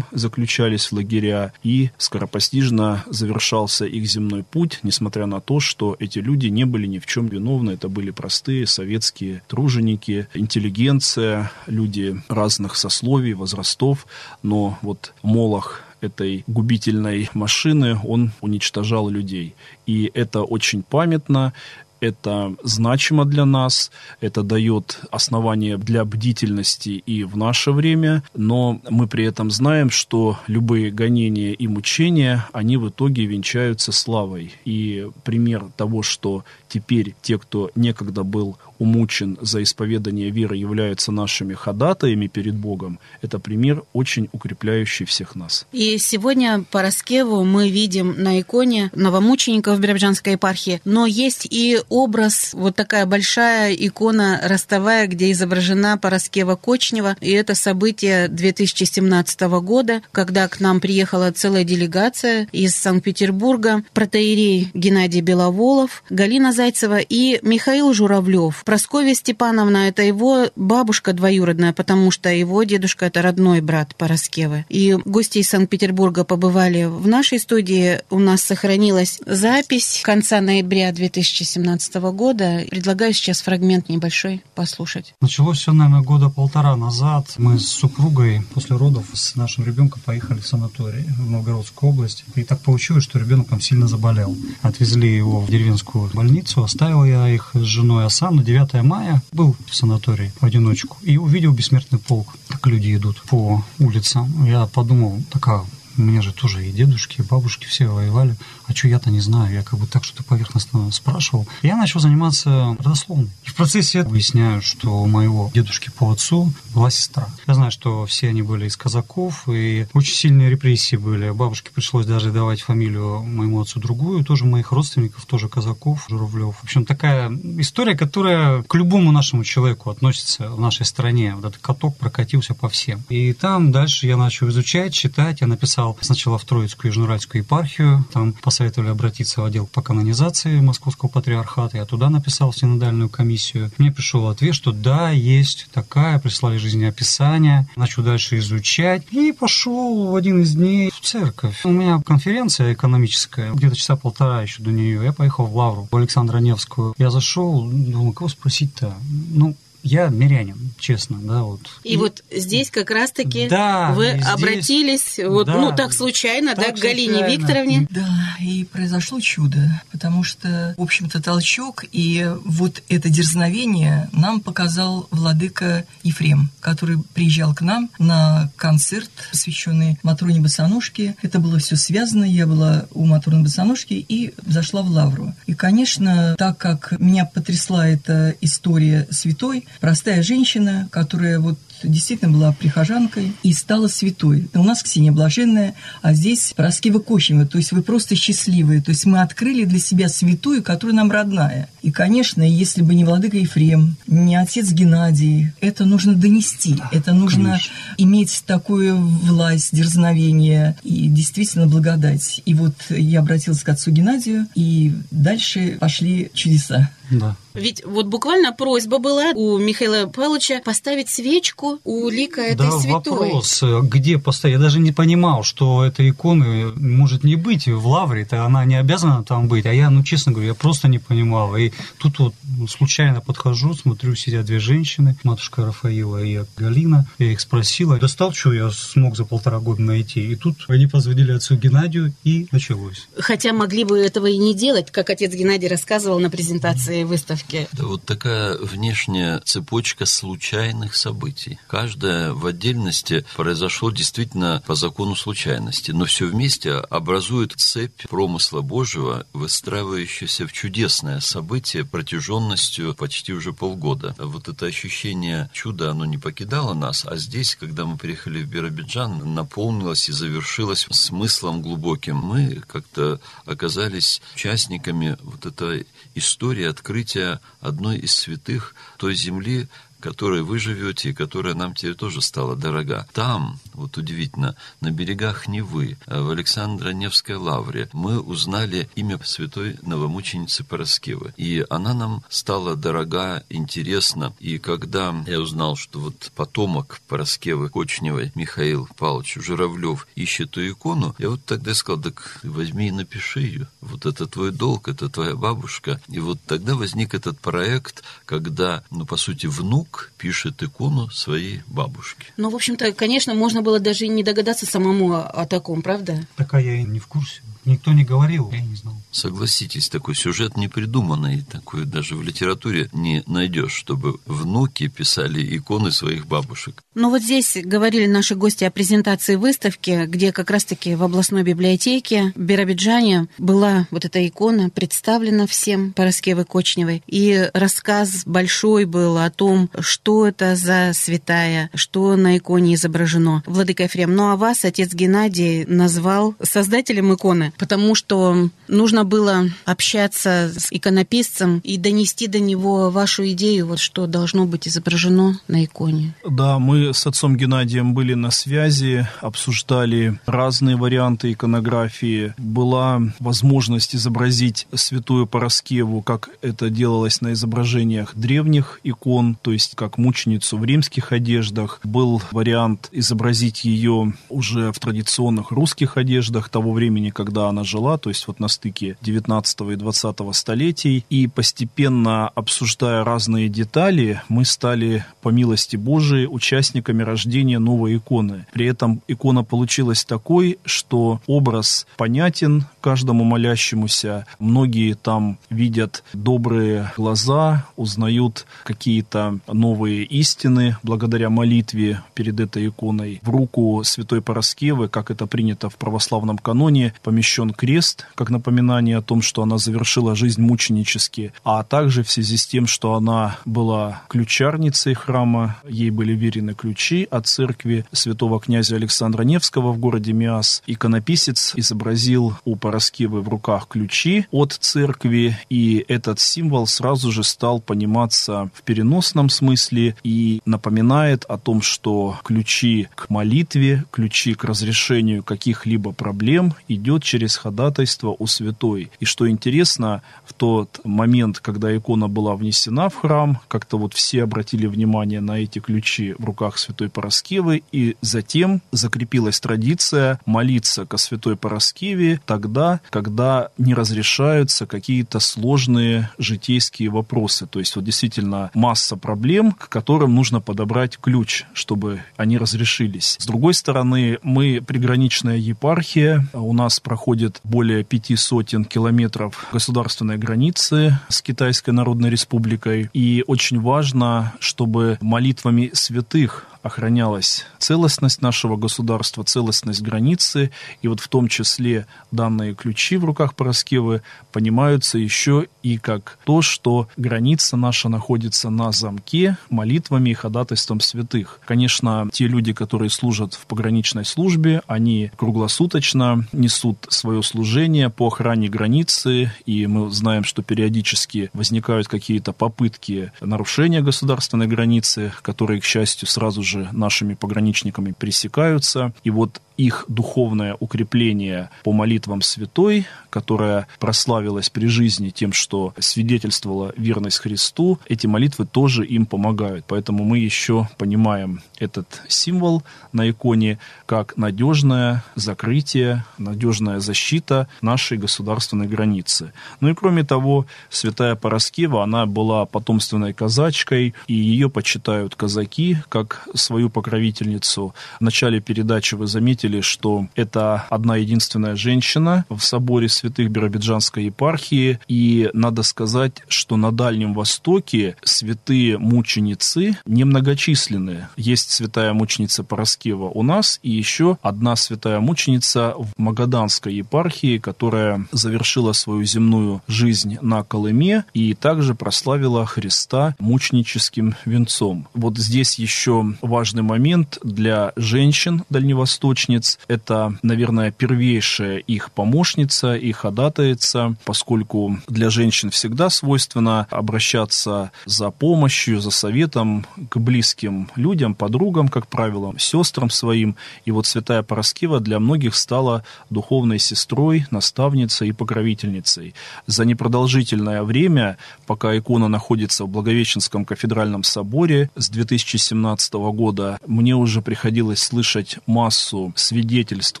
заключались 0.12 0.86
в 0.86 0.92
лагеря, 0.92 1.52
и 1.62 1.90
скоропостижно 1.98 3.04
завершался 3.08 3.84
их 3.84 4.06
земной 4.06 4.42
путь, 4.42 4.80
несмотря 4.82 5.26
на 5.26 5.40
то, 5.40 5.60
что 5.60 5.96
эти 5.98 6.18
люди 6.18 6.46
не 6.46 6.64
были 6.64 6.86
ни 6.86 6.98
в 6.98 7.06
чем 7.06 7.26
виновны. 7.26 7.72
Это 7.72 7.88
были 7.88 8.10
простые 8.10 8.66
советские 8.66 9.42
труженики, 9.48 10.28
интеллигенция, 10.34 11.52
люди 11.66 12.20
разных 12.28 12.76
сословий, 12.76 13.34
возрастов, 13.34 14.06
но 14.42 14.78
вот 14.82 15.12
Молох 15.22 15.82
этой 16.00 16.44
губительной 16.46 17.28
машины, 17.34 17.98
он 18.04 18.32
уничтожал 18.40 19.08
людей. 19.08 19.54
И 19.86 20.10
это 20.14 20.42
очень 20.42 20.82
памятно, 20.82 21.52
это 22.00 22.54
значимо 22.62 23.24
для 23.24 23.44
нас, 23.44 23.90
это 24.20 24.42
дает 24.42 25.00
основание 25.10 25.76
для 25.76 26.04
бдительности 26.04 27.02
и 27.06 27.24
в 27.24 27.36
наше 27.36 27.72
время, 27.72 28.22
но 28.34 28.80
мы 28.88 29.06
при 29.06 29.24
этом 29.24 29.50
знаем, 29.50 29.90
что 29.90 30.38
любые 30.46 30.90
гонения 30.90 31.52
и 31.52 31.66
мучения, 31.68 32.46
они 32.52 32.76
в 32.76 32.88
итоге 32.88 33.26
венчаются 33.26 33.92
славой. 33.92 34.54
И 34.64 35.08
пример 35.24 35.66
того, 35.76 36.02
что 36.02 36.44
теперь 36.68 37.14
те, 37.22 37.38
кто 37.38 37.70
некогда 37.74 38.24
был 38.24 38.58
умучен 38.80 39.38
за 39.40 39.62
исповедание 39.62 40.30
веры, 40.30 40.56
являются 40.56 41.12
нашими 41.12 41.54
ходатаями 41.54 42.26
перед 42.26 42.56
Богом, 42.56 42.98
это 43.22 43.38
пример 43.38 43.84
очень 43.92 44.28
укрепляющий 44.32 45.06
всех 45.06 45.36
нас. 45.36 45.66
И 45.70 45.98
сегодня 45.98 46.64
по 46.70 46.82
Раскеву 46.82 47.44
мы 47.44 47.68
видим 47.68 48.14
на 48.16 48.40
иконе 48.40 48.90
новомучеников 48.94 49.78
Биробиджанской 49.78 50.32
епархии, 50.32 50.80
но 50.84 51.06
есть 51.06 51.46
и 51.48 51.78
образ, 51.88 52.52
вот 52.54 52.74
такая 52.74 53.06
большая 53.06 53.74
икона 53.74 54.40
ростовая, 54.42 55.06
где 55.06 55.30
изображена 55.30 55.98
Пороскева 55.98 56.56
Кочнева, 56.56 57.16
и 57.20 57.30
это 57.32 57.54
событие 57.54 58.28
2017 58.28 59.40
года, 59.62 60.02
когда 60.10 60.48
к 60.48 60.58
нам 60.60 60.80
приехала 60.80 61.30
целая 61.32 61.64
делегация 61.64 62.48
из 62.52 62.74
Санкт-Петербурга, 62.76 63.84
протеерей 63.92 64.70
Геннадий 64.72 65.20
Беловолов, 65.20 66.02
Галина 66.08 66.52
Зайцева 66.52 66.98
и 66.98 67.38
Михаил 67.42 67.92
Журавлев. 67.92 68.62
Просковья 68.70 69.14
Степановна– 69.14 69.78
это 69.88 70.02
его 70.02 70.46
бабушка 70.54 71.12
двоюродная, 71.12 71.72
потому 71.72 72.12
что 72.12 72.28
его 72.28 72.62
дедушка– 72.62 73.06
это 73.06 73.20
родной 73.20 73.60
брат 73.60 73.96
Пороскевы. 73.96 74.64
И 74.68 74.96
гости 75.04 75.38
из 75.38 75.48
Санкт-Петербурга 75.48 76.22
побывали 76.22 76.84
в 76.84 77.08
нашей 77.08 77.40
студии. 77.40 77.98
У 78.10 78.20
нас 78.20 78.42
сохранилась 78.42 79.20
запись 79.26 80.02
конца 80.04 80.40
ноября 80.40 80.92
2017 80.92 81.94
года. 82.12 82.62
Предлагаю 82.70 83.12
сейчас 83.12 83.40
фрагмент 83.40 83.88
небольшой 83.88 84.44
послушать. 84.54 85.14
Началось 85.20 85.58
все, 85.58 85.72
наверное, 85.72 86.02
года 86.02 86.28
полтора 86.28 86.76
назад. 86.76 87.34
Мы 87.38 87.58
с 87.58 87.66
супругой 87.66 88.40
после 88.54 88.76
родов 88.76 89.04
с 89.12 89.34
нашим 89.34 89.66
ребенком 89.66 90.00
поехали 90.04 90.38
в 90.38 90.46
санаторий 90.46 91.06
в 91.18 91.28
Новгородскую 91.28 91.90
область. 91.90 92.22
И 92.36 92.44
так 92.44 92.60
получилось, 92.60 93.02
что 93.02 93.18
ребенок 93.18 93.48
там 93.48 93.60
сильно 93.60 93.88
заболел. 93.88 94.36
Отвезли 94.62 95.12
его 95.12 95.40
в 95.40 95.50
деревенскую 95.50 96.08
больницу, 96.14 96.62
оставил 96.62 97.04
я 97.04 97.28
их 97.28 97.50
с 97.54 97.62
женой, 97.62 98.04
а 98.06 98.10
сам 98.10 98.36
на 98.36 98.44
9 98.44 98.59
9 98.66 98.84
мая 98.84 99.22
был 99.32 99.56
в 99.66 99.74
санатории 99.74 100.32
в 100.40 100.44
одиночку 100.44 100.98
и 101.02 101.16
увидел 101.16 101.52
бессмертный 101.52 101.98
полк, 101.98 102.34
как 102.48 102.66
люди 102.66 102.94
идут 102.94 103.22
по 103.22 103.64
улицам. 103.78 104.44
Я 104.44 104.66
подумал, 104.66 105.22
такая 105.30 105.64
у 106.00 106.04
меня 106.04 106.22
же 106.22 106.32
тоже 106.32 106.66
и 106.66 106.72
дедушки, 106.72 107.20
и 107.20 107.24
бабушки 107.24 107.66
все 107.66 107.86
воевали. 107.86 108.36
А 108.66 108.74
что 108.74 108.88
я-то 108.88 109.10
не 109.10 109.20
знаю? 109.20 109.52
Я 109.52 109.62
как 109.62 109.78
бы 109.78 109.86
так 109.86 110.04
что-то 110.04 110.24
поверхностно 110.24 110.90
спрашивал. 110.92 111.46
Я 111.62 111.76
начал 111.76 112.00
заниматься 112.00 112.76
родословной. 112.78 113.30
И 113.44 113.50
в 113.50 113.54
процессе 113.54 114.02
выясняю, 114.04 114.62
что 114.62 115.02
у 115.02 115.06
моего 115.06 115.50
дедушки 115.52 115.90
по 115.90 116.10
отцу 116.10 116.52
была 116.74 116.90
сестра. 116.90 117.28
Я 117.46 117.54
знаю, 117.54 117.70
что 117.70 118.06
все 118.06 118.28
они 118.28 118.42
были 118.42 118.66
из 118.66 118.76
казаков, 118.76 119.48
и 119.48 119.86
очень 119.92 120.14
сильные 120.14 120.50
репрессии 120.50 120.96
были. 120.96 121.30
Бабушке 121.30 121.70
пришлось 121.74 122.06
даже 122.06 122.30
давать 122.30 122.62
фамилию 122.62 123.22
моему 123.22 123.60
отцу 123.60 123.80
другую, 123.80 124.24
тоже 124.24 124.44
моих 124.44 124.72
родственников, 124.72 125.26
тоже 125.26 125.48
казаков, 125.48 126.06
Журавлев. 126.08 126.56
В 126.56 126.64
общем, 126.64 126.84
такая 126.84 127.30
история, 127.58 127.96
которая 127.96 128.62
к 128.62 128.74
любому 128.74 129.12
нашему 129.12 129.44
человеку 129.44 129.90
относится 129.90 130.50
в 130.50 130.60
нашей 130.60 130.86
стране. 130.86 131.34
Вот 131.34 131.44
этот 131.44 131.60
каток 131.60 131.96
прокатился 131.96 132.54
по 132.54 132.68
всем. 132.68 133.02
И 133.08 133.32
там 133.32 133.72
дальше 133.72 134.06
я 134.06 134.16
начал 134.16 134.48
изучать, 134.48 134.94
читать. 134.94 135.40
Я 135.40 135.46
написал 135.46 135.89
попал 135.92 136.04
сначала 136.04 136.38
в 136.38 136.44
Троицкую 136.44 136.90
Южноуральскую 136.90 137.42
епархию, 137.42 138.04
там 138.12 138.32
посоветовали 138.32 138.90
обратиться 138.90 139.40
в 139.40 139.44
отдел 139.44 139.66
по 139.66 139.82
канонизации 139.82 140.60
Московского 140.60 141.08
патриархата, 141.08 141.78
я 141.78 141.84
туда 141.84 142.10
написал 142.10 142.52
синодальную 142.52 143.08
комиссию. 143.08 143.70
Мне 143.78 143.90
пришел 143.90 144.28
ответ, 144.28 144.54
что 144.54 144.72
да, 144.72 145.10
есть 145.10 145.68
такая, 145.72 146.18
прислали 146.18 146.58
жизнеописание, 146.58 147.68
начал 147.76 148.02
дальше 148.02 148.38
изучать 148.38 149.02
и 149.10 149.32
пошел 149.32 150.08
в 150.08 150.16
один 150.16 150.42
из 150.42 150.54
дней 150.54 150.90
в 150.90 151.00
церковь. 151.00 151.60
У 151.64 151.70
меня 151.70 152.00
конференция 152.04 152.72
экономическая, 152.72 153.52
где-то 153.52 153.76
часа 153.76 153.96
полтора 153.96 154.42
еще 154.42 154.62
до 154.62 154.70
нее, 154.70 155.04
я 155.04 155.12
поехал 155.12 155.46
в 155.46 155.56
Лавру, 155.56 155.88
в 155.90 155.96
Александра 155.96 156.38
Невскую. 156.38 156.94
Я 156.98 157.10
зашел, 157.10 157.64
думаю, 157.64 158.12
кого 158.12 158.28
спросить-то? 158.28 158.94
Ну, 159.30 159.56
я 159.82 160.08
мирянин, 160.08 160.72
честно, 160.78 161.18
да, 161.20 161.42
вот. 161.42 161.60
И, 161.84 161.94
и 161.94 161.96
вот 161.96 162.22
здесь 162.30 162.70
как 162.70 162.90
раз-таки 162.90 163.48
да, 163.48 163.92
вы 163.92 164.12
здесь, 164.12 164.26
обратились, 164.26 165.20
вот, 165.24 165.46
да, 165.46 165.56
ну, 165.56 165.74
так 165.74 165.92
случайно, 165.92 166.54
так 166.54 166.66
да, 166.66 166.72
к 166.72 166.78
Галине 166.78 167.18
случайно. 167.18 167.32
Викторовне. 167.32 167.86
Да, 167.90 168.36
и 168.40 168.64
произошло 168.64 169.20
чудо, 169.20 169.82
потому 169.90 170.22
что, 170.22 170.74
в 170.76 170.82
общем-то, 170.82 171.22
толчок 171.22 171.84
и 171.92 172.30
вот 172.44 172.82
это 172.88 173.08
дерзновение 173.08 174.08
нам 174.12 174.40
показал 174.40 175.08
владыка 175.10 175.84
Ефрем, 176.02 176.50
который 176.60 176.98
приезжал 177.14 177.54
к 177.54 177.62
нам 177.62 177.90
на 177.98 178.50
концерт, 178.56 179.10
посвященный 179.30 179.98
Матроне 180.02 180.40
Босоножке. 180.40 181.16
Это 181.22 181.38
было 181.38 181.58
все 181.58 181.76
связано, 181.76 182.24
я 182.24 182.46
была 182.46 182.86
у 182.92 183.06
Матроны 183.06 183.42
Босоножки 183.42 183.94
и 183.94 184.34
зашла 184.46 184.82
в 184.82 184.90
Лавру. 184.90 185.34
И, 185.46 185.54
конечно, 185.54 186.34
так 186.38 186.58
как 186.58 186.92
меня 186.98 187.24
потрясла 187.24 187.88
эта 187.88 188.34
история 188.40 189.06
святой, 189.10 189.66
простая 189.80 190.22
женщина, 190.22 190.88
которая 190.90 191.38
вот 191.40 191.58
действительно 191.82 192.30
была 192.30 192.52
прихожанкой 192.52 193.32
и 193.42 193.52
стала 193.52 193.88
святой. 193.88 194.48
У 194.54 194.62
нас 194.62 194.82
Ксения 194.82 195.12
Блаженная, 195.12 195.74
а 196.02 196.12
здесь 196.12 196.52
Раскива 196.56 196.98
Кощева. 196.98 197.46
То 197.46 197.58
есть 197.58 197.72
вы 197.72 197.82
просто 197.82 198.16
счастливые. 198.16 198.82
То 198.82 198.90
есть 198.90 199.06
мы 199.06 199.20
открыли 199.20 199.64
для 199.64 199.78
себя 199.78 200.08
святую, 200.08 200.62
которая 200.62 200.96
нам 200.96 201.10
родная. 201.10 201.68
И, 201.82 201.90
конечно, 201.90 202.42
если 202.42 202.82
бы 202.82 202.94
не 202.94 203.04
владыка 203.04 203.36
Ефрем, 203.36 203.96
не 204.06 204.36
отец 204.36 204.70
Геннадий, 204.72 205.52
это 205.60 205.84
нужно 205.84 206.14
донести. 206.14 206.74
Да, 206.74 206.88
это 206.92 207.12
нужно 207.12 207.50
конечно. 207.50 207.72
иметь 207.98 208.44
такую 208.46 208.98
власть, 208.98 209.74
дерзновение 209.74 210.76
и 210.82 211.08
действительно 211.08 211.66
благодать. 211.66 212.42
И 212.44 212.54
вот 212.54 212.74
я 212.90 213.20
обратилась 213.20 213.62
к 213.62 213.68
отцу 213.68 213.90
Геннадию, 213.90 214.46
и 214.54 214.94
дальше 215.10 215.78
пошли 215.80 216.30
чудеса. 216.34 216.90
Да. 217.10 217.36
Ведь 217.54 217.84
вот 217.84 218.06
буквально 218.06 218.52
просьба 218.52 218.98
была 218.98 219.32
у 219.34 219.58
Михаила 219.58 220.06
Павловича 220.06 220.60
поставить 220.64 221.08
свечку 221.08 221.80
у 221.84 222.08
лика 222.08 222.40
этой 222.40 222.70
да, 222.70 222.78
святой. 222.78 223.12
вопрос, 223.12 223.62
где 223.82 224.18
поставить? 224.18 224.54
Я 224.54 224.60
даже 224.60 224.78
не 224.78 224.92
понимал, 224.92 225.42
что 225.42 225.84
этой 225.84 226.10
иконы 226.10 226.72
может 226.76 227.24
не 227.24 227.36
быть 227.36 227.66
в 227.66 227.86
Лавре-то, 227.86 228.44
она 228.44 228.64
не 228.64 228.76
обязана 228.76 229.24
там 229.24 229.48
быть. 229.48 229.66
А 229.66 229.72
я, 229.72 229.90
ну, 229.90 230.04
честно 230.04 230.32
говоря, 230.32 230.48
я 230.48 230.54
просто 230.54 230.88
не 230.88 230.98
понимал. 230.98 231.56
И 231.56 231.72
тут 231.98 232.18
вот 232.18 232.34
случайно 232.68 233.20
подхожу, 233.20 233.74
смотрю, 233.74 234.14
сидят 234.14 234.46
две 234.46 234.60
женщины, 234.60 235.16
матушка 235.24 235.66
Рафаила 235.66 236.22
и 236.22 236.40
Галина. 236.56 237.06
Я 237.18 237.32
их 237.32 237.40
спросила, 237.40 237.98
достал, 237.98 238.32
что 238.32 238.52
я 238.52 238.70
смог 238.70 239.16
за 239.16 239.24
полтора 239.24 239.58
года 239.58 239.82
найти. 239.82 240.20
И 240.20 240.36
тут 240.36 240.56
они 240.68 240.86
позвонили 240.86 241.32
отцу 241.32 241.56
Геннадию, 241.56 242.12
и 242.22 242.46
началось. 242.52 243.08
Хотя 243.18 243.52
могли 243.52 243.84
бы 243.84 243.98
этого 243.98 244.26
и 244.26 244.36
не 244.38 244.54
делать, 244.54 244.90
как 244.90 245.10
отец 245.10 245.32
Геннадий 245.32 245.68
рассказывал 245.68 246.20
на 246.20 246.30
презентации 246.30 247.02
выставки. 247.02 247.39
Это 247.48 247.86
вот 247.86 248.04
такая 248.04 248.56
внешняя 248.58 249.40
цепочка 249.40 250.06
случайных 250.06 250.94
событий. 250.94 251.58
Каждое 251.68 252.32
в 252.32 252.46
отдельности 252.46 253.24
произошло 253.36 253.90
действительно 253.90 254.62
по 254.66 254.74
закону 254.74 255.14
случайности, 255.14 255.90
но 255.92 256.04
все 256.04 256.26
вместе 256.26 256.72
образует 256.72 257.52
цепь 257.56 258.08
промысла 258.08 258.60
Божьего, 258.60 259.26
выстраивающуюся 259.32 260.46
в 260.46 260.52
чудесное 260.52 261.20
событие 261.20 261.84
протяженностью 261.84 262.94
почти 262.94 263.32
уже 263.32 263.52
полгода. 263.52 264.14
Вот 264.18 264.48
это 264.48 264.66
ощущение 264.66 265.50
чуда, 265.52 265.90
оно 265.90 266.04
не 266.04 266.18
покидало 266.18 266.74
нас, 266.74 267.04
а 267.06 267.16
здесь, 267.16 267.56
когда 267.56 267.84
мы 267.84 267.96
приехали 267.96 268.42
в 268.42 268.48
Биробиджан, 268.48 269.34
наполнилось 269.34 270.08
и 270.08 270.12
завершилось 270.12 270.86
смыслом 270.90 271.62
глубоким. 271.62 272.16
Мы 272.16 272.62
как-то 272.66 273.20
оказались 273.46 274.20
участниками 274.34 275.16
вот 275.22 275.46
этой 275.46 275.86
истории 276.14 276.64
открытия 276.64 277.29
одной 277.60 277.98
из 277.98 278.14
святых 278.14 278.74
той 278.96 279.14
земли, 279.14 279.68
которой 280.00 280.42
вы 280.42 280.58
живете 280.58 281.10
и 281.10 281.14
которая 281.14 281.54
нам 281.54 281.74
теперь 281.74 281.94
тоже 281.94 282.20
стала 282.20 282.56
дорога. 282.56 283.06
Там, 283.12 283.58
вот 283.74 283.96
удивительно, 283.96 284.56
на 284.80 284.90
берегах 284.90 285.48
Невы, 285.48 285.96
в 286.06 286.30
Александро-Невской 286.30 287.36
лавре, 287.36 287.88
мы 287.92 288.20
узнали 288.20 288.88
имя 288.94 289.18
святой 289.24 289.76
новомученицы 289.82 290.64
Пороскевы. 290.64 291.32
И 291.36 291.64
она 291.70 291.94
нам 291.94 292.22
стала 292.28 292.76
дорога, 292.76 293.44
интересна. 293.48 294.34
И 294.40 294.58
когда 294.58 295.14
я 295.26 295.40
узнал, 295.40 295.76
что 295.76 296.00
вот 296.00 296.32
потомок 296.34 297.00
Пороскевы 297.08 297.68
Кочневой 297.68 298.32
Михаил 298.34 298.88
Павлович 298.96 299.38
Журавлев 299.40 300.06
ищет 300.16 300.50
эту 300.50 300.68
икону, 300.68 301.14
я 301.18 301.30
вот 301.30 301.44
тогда 301.44 301.74
сказал, 301.74 302.02
так 302.02 302.40
возьми 302.42 302.88
и 302.88 302.92
напиши 302.92 303.40
ее. 303.40 303.68
Вот 303.80 304.06
это 304.06 304.26
твой 304.26 304.50
долг, 304.50 304.88
это 304.88 305.08
твоя 305.08 305.36
бабушка. 305.36 306.00
И 306.08 306.18
вот 306.18 306.38
тогда 306.46 306.74
возник 306.74 307.14
этот 307.14 307.38
проект, 307.38 308.02
когда, 308.24 308.82
ну, 308.90 309.06
по 309.06 309.16
сути, 309.16 309.46
внук 309.46 309.89
внук 309.90 310.12
пишет 310.18 310.62
икону 310.62 311.10
своей 311.10 311.62
бабушке. 311.66 312.26
Ну, 312.36 312.50
в 312.50 312.54
общем-то, 312.54 312.92
конечно, 312.92 313.34
можно 313.34 313.62
было 313.62 313.80
даже 313.80 314.06
не 314.06 314.22
догадаться 314.22 314.66
самому 314.66 315.14
о 315.14 315.46
таком, 315.46 315.82
правда? 315.82 316.26
Такая 316.36 316.62
я 316.62 316.82
не 316.82 316.98
в 316.98 317.06
курсе. 317.06 317.42
Никто 317.64 317.92
не 317.92 318.04
говорил, 318.04 318.50
я 318.52 318.60
не 318.60 318.74
знал. 318.74 318.94
Согласитесь, 319.10 319.88
такой 319.88 320.14
сюжет 320.14 320.56
не 320.56 320.68
придуманный, 320.68 321.42
такой 321.42 321.84
даже 321.84 322.16
в 322.16 322.22
литературе 322.22 322.88
не 322.92 323.22
найдешь, 323.26 323.72
чтобы 323.72 324.18
внуки 324.24 324.88
писали 324.88 325.56
иконы 325.56 325.92
своих 325.92 326.26
бабушек. 326.26 326.82
Ну 326.94 327.10
вот 327.10 327.22
здесь 327.22 327.56
говорили 327.62 328.06
наши 328.06 328.34
гости 328.34 328.64
о 328.64 328.70
презентации 328.70 329.36
выставки, 329.36 330.06
где 330.06 330.32
как 330.32 330.50
раз-таки 330.50 330.94
в 330.94 331.02
областной 331.02 331.42
библиотеке 331.42 332.32
в 332.34 332.40
Биробиджане 332.40 333.26
была 333.38 333.86
вот 333.90 334.04
эта 334.04 334.26
икона 334.26 334.70
представлена 334.70 335.46
всем 335.46 335.92
Пороскевой 335.92 336.44
Кочневой. 336.44 337.02
И 337.06 337.50
рассказ 337.52 338.22
большой 338.24 338.84
был 338.86 339.18
о 339.18 339.30
том, 339.30 339.68
что 339.80 340.26
это 340.26 340.56
за 340.56 340.92
святая, 340.94 341.70
что 341.74 342.16
на 342.16 342.38
иконе 342.38 342.74
изображено. 342.74 343.42
Владыка 343.46 343.84
Ефрем, 343.84 344.14
ну 344.14 344.30
а 344.30 344.36
вас 344.36 344.64
отец 344.64 344.94
Геннадий 344.94 345.64
назвал 345.66 346.34
создателем 346.42 347.14
иконы 347.14 347.49
потому 347.58 347.94
что 347.94 348.50
нужно 348.68 349.04
было 349.04 349.46
общаться 349.64 350.52
с 350.56 350.68
иконописцем 350.70 351.60
и 351.64 351.76
донести 351.76 352.26
до 352.26 352.38
него 352.38 352.90
вашу 352.90 353.28
идею, 353.30 353.66
вот 353.66 353.78
что 353.78 354.06
должно 354.06 354.46
быть 354.46 354.68
изображено 354.68 355.40
на 355.48 355.64
иконе. 355.64 356.14
Да, 356.28 356.58
мы 356.58 356.92
с 356.94 357.06
отцом 357.06 357.36
Геннадием 357.36 357.94
были 357.94 358.14
на 358.14 358.30
связи, 358.30 359.08
обсуждали 359.20 360.18
разные 360.26 360.76
варианты 360.76 361.32
иконографии. 361.32 362.34
Была 362.38 363.00
возможность 363.18 363.94
изобразить 363.94 364.66
святую 364.74 365.26
Пороскеву, 365.26 366.02
как 366.02 366.30
это 366.42 366.70
делалось 366.70 367.20
на 367.20 367.32
изображениях 367.32 368.14
древних 368.14 368.80
икон, 368.84 369.36
то 369.40 369.52
есть 369.52 369.74
как 369.74 369.98
мученицу 369.98 370.58
в 370.58 370.64
римских 370.64 371.12
одеждах. 371.12 371.80
Был 371.84 372.22
вариант 372.30 372.88
изобразить 372.92 373.64
ее 373.64 374.14
уже 374.28 374.72
в 374.72 374.78
традиционных 374.78 375.50
русских 375.50 375.96
одеждах 375.96 376.48
того 376.48 376.72
времени, 376.72 377.10
когда 377.10 377.39
когда 377.40 377.48
она 377.48 377.64
жила, 377.64 377.96
то 377.96 378.10
есть 378.10 378.26
вот 378.28 378.38
на 378.38 378.48
стыке 378.48 378.96
19 379.00 379.60
и 379.72 379.76
20 379.76 380.16
столетий. 380.32 381.06
И 381.08 381.26
постепенно, 381.26 382.28
обсуждая 382.28 383.02
разные 383.02 383.48
детали, 383.48 384.20
мы 384.28 384.44
стали, 384.44 385.06
по 385.22 385.30
милости 385.30 385.76
Божией, 385.76 386.26
участниками 386.26 387.02
рождения 387.02 387.58
новой 387.58 387.96
иконы. 387.96 388.46
При 388.52 388.66
этом 388.66 389.00
икона 389.08 389.42
получилась 389.42 390.04
такой, 390.04 390.58
что 390.66 391.20
образ 391.26 391.86
понятен 391.96 392.64
каждому 392.82 393.24
молящемуся. 393.24 394.26
Многие 394.38 394.94
там 394.94 395.38
видят 395.48 396.04
добрые 396.12 396.92
глаза, 396.96 397.66
узнают 397.76 398.46
какие-то 398.64 399.38
новые 399.46 400.04
истины 400.04 400.76
благодаря 400.82 401.30
молитве 401.30 402.02
перед 402.14 402.38
этой 402.38 402.68
иконой. 402.68 403.20
В 403.22 403.30
руку 403.30 403.82
святой 403.84 404.20
Пороскевы, 404.20 404.88
как 404.88 405.10
это 405.10 405.26
принято 405.26 405.70
в 405.70 405.76
православном 405.76 406.36
каноне, 406.36 406.92
помещается 407.02 407.29
помещен 407.30 407.50
крест, 407.50 408.06
как 408.14 408.30
напоминание 408.30 408.96
о 408.96 409.02
том, 409.02 409.22
что 409.22 409.42
она 409.42 409.58
завершила 409.58 410.16
жизнь 410.16 410.42
мученически, 410.42 411.32
а 411.44 411.62
также 411.62 412.02
в 412.02 412.10
связи 412.10 412.36
с 412.36 412.46
тем, 412.46 412.66
что 412.66 412.94
она 412.94 413.38
была 413.44 414.02
ключарницей 414.08 414.94
храма, 414.94 415.56
ей 415.68 415.90
были 415.90 416.12
верены 416.12 416.54
ключи 416.54 417.06
от 417.10 417.26
церкви 417.26 417.84
святого 417.92 418.40
князя 418.40 418.76
Александра 418.76 419.22
Невского 419.22 419.72
в 419.72 419.78
городе 419.78 420.12
Миас. 420.12 420.62
Иконописец 420.66 421.52
изобразил 421.56 422.34
у 422.44 422.56
Пороскевы 422.56 423.20
в 423.22 423.28
руках 423.28 423.68
ключи 423.68 424.26
от 424.32 424.52
церкви, 424.52 425.38
и 425.48 425.84
этот 425.88 426.18
символ 426.18 426.66
сразу 426.66 427.12
же 427.12 427.22
стал 427.22 427.60
пониматься 427.60 428.50
в 428.54 428.62
переносном 428.62 429.28
смысле 429.28 429.94
и 430.02 430.40
напоминает 430.44 431.24
о 431.28 431.38
том, 431.38 431.62
что 431.62 432.18
ключи 432.24 432.88
к 432.94 433.08
молитве, 433.08 433.84
ключи 433.92 434.34
к 434.34 434.44
разрешению 434.44 435.22
каких-либо 435.22 435.92
проблем 435.92 436.54
идет 436.68 437.04
через 437.04 437.19
ходатайство 437.36 438.14
у 438.18 438.26
святой. 438.26 438.90
И 439.00 439.04
что 439.04 439.28
интересно, 439.28 440.02
в 440.24 440.32
тот 440.32 440.80
момент, 440.84 441.38
когда 441.38 441.76
икона 441.76 442.08
была 442.08 442.34
внесена 442.34 442.88
в 442.88 442.96
храм, 442.96 443.40
как-то 443.48 443.78
вот 443.78 443.94
все 443.94 444.22
обратили 444.22 444.66
внимание 444.66 445.20
на 445.20 445.38
эти 445.38 445.58
ключи 445.58 446.14
в 446.18 446.24
руках 446.24 446.58
святой 446.58 446.88
Пороскевы, 446.88 447.62
и 447.72 447.96
затем 448.00 448.62
закрепилась 448.72 449.40
традиция 449.40 450.20
молиться 450.26 450.86
ко 450.86 450.96
святой 450.96 451.36
Пороскеве 451.36 452.20
тогда, 452.26 452.80
когда 452.90 453.50
не 453.58 453.74
разрешаются 453.74 454.66
какие-то 454.66 455.20
сложные 455.20 456.10
житейские 456.18 456.90
вопросы. 456.90 457.46
То 457.46 457.58
есть 457.58 457.76
вот 457.76 457.84
действительно 457.84 458.50
масса 458.54 458.96
проблем, 458.96 459.52
к 459.52 459.68
которым 459.68 460.14
нужно 460.14 460.40
подобрать 460.40 460.98
ключ, 460.98 461.44
чтобы 461.52 462.02
они 462.16 462.38
разрешились. 462.38 463.16
С 463.18 463.26
другой 463.26 463.54
стороны, 463.54 464.18
мы 464.22 464.62
приграничная 464.66 465.36
епархия, 465.36 466.26
у 466.32 466.52
нас 466.52 466.80
проходит 466.80 467.09
проходит 467.10 467.40
более 467.42 467.82
пяти 467.82 468.14
сотен 468.14 468.64
километров 468.64 469.46
государственной 469.52 470.16
границы 470.16 471.00
с 471.08 471.20
Китайской 471.20 471.70
Народной 471.70 472.08
Республикой. 472.08 472.88
И 472.92 473.24
очень 473.26 473.60
важно, 473.60 474.32
чтобы 474.38 474.96
молитвами 475.00 475.72
святых 475.72 476.46
охранялась 476.62 477.46
целостность 477.58 478.22
нашего 478.22 478.56
государства, 478.56 479.24
целостность 479.24 479.82
границы, 479.82 480.50
и 480.82 480.88
вот 480.88 481.00
в 481.00 481.08
том 481.08 481.28
числе 481.28 481.86
данные 482.10 482.54
ключи 482.54 482.96
в 482.96 483.04
руках 483.04 483.34
Пороскевы 483.34 484.02
понимаются 484.32 484.98
еще 484.98 485.46
и 485.62 485.78
как 485.78 486.18
то, 486.24 486.42
что 486.42 486.88
граница 486.96 487.56
наша 487.56 487.88
находится 487.88 488.50
на 488.50 488.72
замке 488.72 489.36
молитвами 489.48 490.10
и 490.10 490.14
ходатайством 490.14 490.80
святых. 490.80 491.40
Конечно, 491.46 492.08
те 492.12 492.26
люди, 492.26 492.52
которые 492.52 492.90
служат 492.90 493.34
в 493.34 493.46
пограничной 493.46 494.04
службе, 494.04 494.62
они 494.66 495.10
круглосуточно 495.16 496.26
несут 496.32 496.86
свое 496.90 497.22
служение 497.22 497.90
по 497.90 498.08
охране 498.08 498.48
границы, 498.48 499.32
и 499.46 499.66
мы 499.66 499.90
знаем, 499.90 500.24
что 500.24 500.42
периодически 500.42 501.30
возникают 501.32 501.88
какие-то 501.88 502.32
попытки 502.32 503.12
нарушения 503.20 503.80
государственной 503.80 504.46
границы, 504.46 505.12
которые, 505.22 505.60
к 505.60 505.64
счастью, 505.64 506.08
сразу 506.08 506.42
же 506.42 506.49
же 506.50 506.68
нашими 506.72 507.14
пограничниками 507.14 507.94
пресекаются. 507.96 508.92
И 509.04 509.10
вот 509.10 509.40
их 509.60 509.84
духовное 509.88 510.56
укрепление 510.58 511.50
по 511.64 511.72
молитвам 511.72 512.22
святой, 512.22 512.86
которая 513.10 513.66
прославилась 513.78 514.48
при 514.48 514.66
жизни 514.66 515.10
тем, 515.10 515.32
что 515.32 515.74
свидетельствовала 515.78 516.72
верность 516.76 517.18
Христу, 517.18 517.78
эти 517.86 518.06
молитвы 518.06 518.46
тоже 518.46 518.86
им 518.86 519.04
помогают. 519.04 519.64
Поэтому 519.68 520.04
мы 520.04 520.18
еще 520.18 520.68
понимаем 520.78 521.42
этот 521.58 522.02
символ 522.08 522.62
на 522.92 523.10
иконе 523.10 523.58
как 523.84 524.16
надежное 524.16 525.04
закрытие, 525.14 526.04
надежная 526.16 526.80
защита 526.80 527.46
нашей 527.60 527.98
государственной 527.98 528.66
границы. 528.66 529.32
Ну 529.60 529.68
и 529.68 529.74
кроме 529.74 530.04
того, 530.04 530.46
святая 530.70 531.16
Пороскева, 531.16 531.82
она 531.82 532.06
была 532.06 532.46
потомственной 532.46 533.12
казачкой, 533.12 533.94
и 534.06 534.14
ее 534.14 534.48
почитают 534.48 535.16
казаки 535.16 535.76
как 535.88 536.26
свою 536.34 536.70
покровительницу. 536.70 537.74
В 537.98 538.02
начале 538.02 538.40
передачи 538.40 538.94
вы 538.94 539.06
заметили, 539.06 539.49
отметили, 539.50 539.60
что 539.60 540.06
это 540.14 540.66
одна 540.70 540.96
единственная 540.96 541.56
женщина 541.56 542.24
в 542.28 542.40
соборе 542.40 542.88
святых 542.88 543.30
Биробиджанской 543.30 544.04
епархии. 544.04 544.78
И 544.88 545.30
надо 545.32 545.62
сказать, 545.62 546.22
что 546.28 546.56
на 546.56 546.72
Дальнем 546.72 547.14
Востоке 547.14 547.96
святые 548.02 548.78
мученицы 548.78 549.76
немногочисленные. 549.86 551.08
Есть 551.16 551.50
святая 551.50 551.92
мученица 551.92 552.44
Пороскева 552.44 553.08
у 553.08 553.22
нас 553.22 553.60
и 553.62 553.70
еще 553.70 554.16
одна 554.22 554.56
святая 554.56 555.00
мученица 555.00 555.74
в 555.76 555.88
Магаданской 555.96 556.74
епархии, 556.74 557.38
которая 557.38 558.06
завершила 558.12 558.72
свою 558.72 559.04
земную 559.04 559.62
жизнь 559.68 560.18
на 560.22 560.42
Колыме 560.42 561.04
и 561.14 561.34
также 561.34 561.74
прославила 561.74 562.46
Христа 562.46 563.14
мученическим 563.18 564.14
венцом. 564.24 564.86
Вот 564.94 565.18
здесь 565.18 565.58
еще 565.58 566.14
важный 566.22 566.62
момент 566.62 567.18
для 567.22 567.72
женщин 567.76 568.44
дальневосточниц. 568.50 569.39
Это, 569.68 570.14
наверное, 570.22 570.70
первейшая 570.70 571.58
их 571.58 571.90
помощница 571.92 572.74
и 572.74 572.92
ходатайца, 572.92 573.94
поскольку 574.04 574.78
для 574.88 575.10
женщин 575.10 575.50
всегда 575.50 575.90
свойственно 575.90 576.66
обращаться 576.70 577.70
за 577.84 578.10
помощью, 578.10 578.80
за 578.80 578.90
советом 578.90 579.66
к 579.88 579.98
близким 579.98 580.70
людям, 580.76 581.14
подругам, 581.14 581.68
как 581.68 581.86
правило, 581.86 582.34
сестрам 582.38 582.90
своим. 582.90 583.36
И 583.64 583.70
вот 583.70 583.86
святая 583.86 584.22
Пороскева 584.22 584.80
для 584.80 584.98
многих 584.98 585.34
стала 585.34 585.84
духовной 586.10 586.58
сестрой, 586.58 587.26
наставницей 587.30 588.08
и 588.08 588.12
покровительницей. 588.12 589.14
За 589.46 589.64
непродолжительное 589.64 590.62
время, 590.62 591.16
пока 591.46 591.76
икона 591.76 592.08
находится 592.08 592.64
в 592.64 592.68
Благовещенском 592.68 593.44
кафедральном 593.44 594.04
соборе 594.04 594.70
с 594.76 594.88
2017 594.88 595.92
года, 595.94 596.58
мне 596.66 596.94
уже 596.94 597.22
приходилось 597.22 597.80
слышать 597.80 598.38
массу 598.46 599.12
свидетельств 599.30 600.00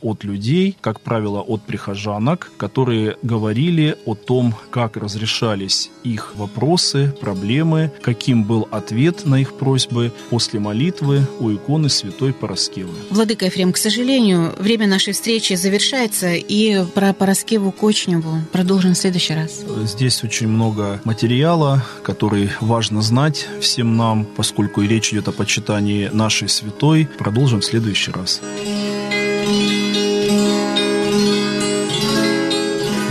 от 0.02 0.24
людей, 0.24 0.76
как 0.80 1.00
правило, 1.00 1.40
от 1.40 1.62
прихожанок, 1.62 2.50
которые 2.56 3.16
говорили 3.22 3.96
о 4.04 4.16
том, 4.16 4.56
как 4.70 4.96
разрешались 4.96 5.90
их 6.02 6.32
вопросы, 6.34 7.14
проблемы, 7.20 7.92
каким 8.02 8.42
был 8.42 8.66
ответ 8.72 9.24
на 9.26 9.40
их 9.40 9.54
просьбы 9.54 10.12
после 10.30 10.58
молитвы 10.58 11.26
у 11.38 11.52
иконы 11.52 11.88
святой 11.88 12.32
Пороскевы. 12.32 12.90
Владыка 13.10 13.44
Ефрем, 13.44 13.72
к 13.72 13.76
сожалению, 13.76 14.52
время 14.58 14.88
нашей 14.88 15.12
встречи 15.12 15.54
завершается, 15.54 16.32
и 16.34 16.84
про 16.92 17.12
Пороскеву 17.12 17.70
Кочневу 17.70 18.40
продолжим 18.50 18.94
в 18.94 18.98
следующий 18.98 19.34
раз. 19.34 19.62
Здесь 19.84 20.24
очень 20.24 20.48
много 20.48 21.00
материала, 21.04 21.84
который 22.02 22.50
важно 22.60 23.00
знать 23.00 23.46
всем 23.60 23.96
нам, 23.96 24.24
поскольку 24.24 24.82
и 24.82 24.88
речь 24.88 25.12
идет 25.12 25.28
о 25.28 25.32
почитании 25.32 26.10
нашей 26.12 26.48
святой. 26.48 27.08
Продолжим 27.18 27.60
в 27.60 27.64
следующий 27.64 28.10
раз. 28.10 28.40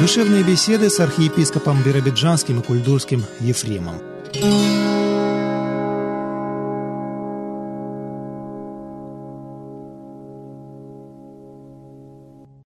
Душевные 0.09 0.41
беседы 0.41 0.89
с 0.89 0.99
архиепископом 0.99 1.83
Биробиджанским 1.83 2.61
и 2.61 2.63
Кульдурским 2.63 3.23
Ефремом. 3.41 4.01